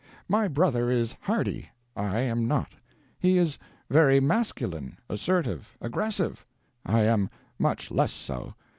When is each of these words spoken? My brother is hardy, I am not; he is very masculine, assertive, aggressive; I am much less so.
My 0.27 0.47
brother 0.47 0.89
is 0.89 1.15
hardy, 1.21 1.69
I 1.95 2.21
am 2.21 2.47
not; 2.47 2.71
he 3.19 3.37
is 3.37 3.59
very 3.87 4.19
masculine, 4.19 4.97
assertive, 5.07 5.77
aggressive; 5.79 6.43
I 6.83 7.01
am 7.03 7.29
much 7.59 7.91
less 7.91 8.11
so. 8.11 8.55